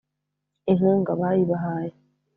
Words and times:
inkunga 0.71 1.11
bayibahaye 1.19 1.93